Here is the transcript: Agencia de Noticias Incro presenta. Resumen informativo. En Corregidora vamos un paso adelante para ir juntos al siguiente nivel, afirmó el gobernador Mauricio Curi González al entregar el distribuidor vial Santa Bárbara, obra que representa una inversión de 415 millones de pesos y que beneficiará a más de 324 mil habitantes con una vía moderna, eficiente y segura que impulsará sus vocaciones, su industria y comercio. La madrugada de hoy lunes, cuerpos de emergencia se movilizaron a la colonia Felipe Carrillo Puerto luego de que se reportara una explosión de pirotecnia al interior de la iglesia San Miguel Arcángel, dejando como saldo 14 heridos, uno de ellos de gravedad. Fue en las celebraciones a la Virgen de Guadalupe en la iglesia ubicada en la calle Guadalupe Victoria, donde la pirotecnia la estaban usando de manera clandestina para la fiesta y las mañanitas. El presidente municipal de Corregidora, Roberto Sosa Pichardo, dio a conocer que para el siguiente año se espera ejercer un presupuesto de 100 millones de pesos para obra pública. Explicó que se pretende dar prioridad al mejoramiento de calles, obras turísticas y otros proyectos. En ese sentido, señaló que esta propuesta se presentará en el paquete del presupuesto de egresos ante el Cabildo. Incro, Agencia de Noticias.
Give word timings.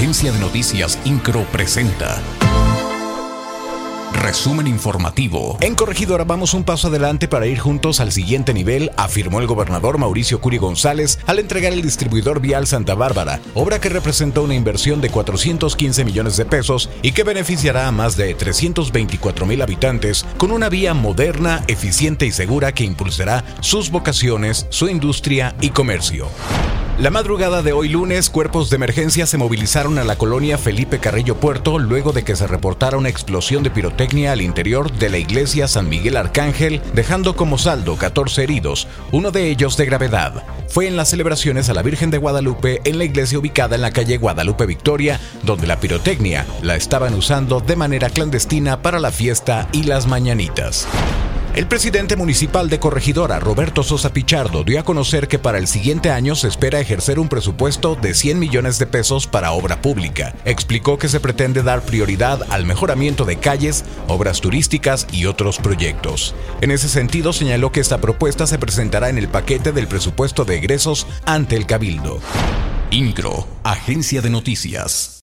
Agencia 0.00 0.32
de 0.32 0.38
Noticias 0.38 0.98
Incro 1.04 1.44
presenta. 1.52 2.22
Resumen 4.14 4.66
informativo. 4.66 5.58
En 5.60 5.74
Corregidora 5.74 6.24
vamos 6.24 6.54
un 6.54 6.64
paso 6.64 6.88
adelante 6.88 7.28
para 7.28 7.46
ir 7.46 7.58
juntos 7.58 8.00
al 8.00 8.10
siguiente 8.10 8.54
nivel, 8.54 8.90
afirmó 8.96 9.40
el 9.40 9.46
gobernador 9.46 9.98
Mauricio 9.98 10.40
Curi 10.40 10.56
González 10.56 11.18
al 11.26 11.38
entregar 11.38 11.74
el 11.74 11.82
distribuidor 11.82 12.40
vial 12.40 12.66
Santa 12.66 12.94
Bárbara, 12.94 13.40
obra 13.52 13.78
que 13.78 13.90
representa 13.90 14.40
una 14.40 14.54
inversión 14.54 15.02
de 15.02 15.10
415 15.10 16.02
millones 16.06 16.38
de 16.38 16.46
pesos 16.46 16.88
y 17.02 17.12
que 17.12 17.22
beneficiará 17.22 17.86
a 17.86 17.92
más 17.92 18.16
de 18.16 18.32
324 18.32 19.44
mil 19.44 19.60
habitantes 19.60 20.24
con 20.38 20.50
una 20.50 20.70
vía 20.70 20.94
moderna, 20.94 21.62
eficiente 21.68 22.24
y 22.24 22.32
segura 22.32 22.72
que 22.72 22.84
impulsará 22.84 23.44
sus 23.60 23.90
vocaciones, 23.90 24.66
su 24.70 24.88
industria 24.88 25.54
y 25.60 25.68
comercio. 25.68 26.30
La 27.00 27.08
madrugada 27.08 27.62
de 27.62 27.72
hoy 27.72 27.88
lunes, 27.88 28.28
cuerpos 28.28 28.68
de 28.68 28.76
emergencia 28.76 29.26
se 29.26 29.38
movilizaron 29.38 29.98
a 29.98 30.04
la 30.04 30.16
colonia 30.16 30.58
Felipe 30.58 30.98
Carrillo 30.98 31.34
Puerto 31.34 31.78
luego 31.78 32.12
de 32.12 32.24
que 32.24 32.36
se 32.36 32.46
reportara 32.46 32.98
una 32.98 33.08
explosión 33.08 33.62
de 33.62 33.70
pirotecnia 33.70 34.32
al 34.32 34.42
interior 34.42 34.92
de 34.92 35.08
la 35.08 35.16
iglesia 35.16 35.66
San 35.66 35.88
Miguel 35.88 36.18
Arcángel, 36.18 36.82
dejando 36.92 37.36
como 37.36 37.56
saldo 37.56 37.96
14 37.96 38.42
heridos, 38.42 38.86
uno 39.12 39.30
de 39.30 39.48
ellos 39.48 39.78
de 39.78 39.86
gravedad. 39.86 40.44
Fue 40.68 40.88
en 40.88 40.96
las 40.98 41.08
celebraciones 41.08 41.70
a 41.70 41.74
la 41.74 41.80
Virgen 41.80 42.10
de 42.10 42.18
Guadalupe 42.18 42.82
en 42.84 42.98
la 42.98 43.04
iglesia 43.04 43.38
ubicada 43.38 43.76
en 43.76 43.80
la 43.80 43.92
calle 43.92 44.18
Guadalupe 44.18 44.66
Victoria, 44.66 45.18
donde 45.42 45.66
la 45.66 45.80
pirotecnia 45.80 46.44
la 46.60 46.76
estaban 46.76 47.14
usando 47.14 47.60
de 47.60 47.76
manera 47.76 48.10
clandestina 48.10 48.82
para 48.82 49.00
la 49.00 49.10
fiesta 49.10 49.70
y 49.72 49.84
las 49.84 50.06
mañanitas. 50.06 50.86
El 51.56 51.66
presidente 51.66 52.14
municipal 52.14 52.70
de 52.70 52.78
Corregidora, 52.78 53.40
Roberto 53.40 53.82
Sosa 53.82 54.12
Pichardo, 54.12 54.62
dio 54.62 54.78
a 54.78 54.84
conocer 54.84 55.26
que 55.26 55.40
para 55.40 55.58
el 55.58 55.66
siguiente 55.66 56.10
año 56.10 56.36
se 56.36 56.46
espera 56.46 56.78
ejercer 56.78 57.18
un 57.18 57.28
presupuesto 57.28 57.96
de 57.96 58.14
100 58.14 58.38
millones 58.38 58.78
de 58.78 58.86
pesos 58.86 59.26
para 59.26 59.50
obra 59.50 59.82
pública. 59.82 60.32
Explicó 60.44 60.96
que 60.96 61.08
se 61.08 61.18
pretende 61.18 61.64
dar 61.64 61.82
prioridad 61.82 62.46
al 62.50 62.66
mejoramiento 62.66 63.24
de 63.24 63.36
calles, 63.36 63.84
obras 64.06 64.40
turísticas 64.40 65.08
y 65.10 65.26
otros 65.26 65.58
proyectos. 65.58 66.36
En 66.60 66.70
ese 66.70 66.88
sentido, 66.88 67.32
señaló 67.32 67.72
que 67.72 67.80
esta 67.80 68.00
propuesta 68.00 68.46
se 68.46 68.58
presentará 68.58 69.08
en 69.08 69.18
el 69.18 69.26
paquete 69.26 69.72
del 69.72 69.88
presupuesto 69.88 70.44
de 70.44 70.58
egresos 70.58 71.08
ante 71.26 71.56
el 71.56 71.66
Cabildo. 71.66 72.20
Incro, 72.92 73.48
Agencia 73.64 74.22
de 74.22 74.30
Noticias. 74.30 75.16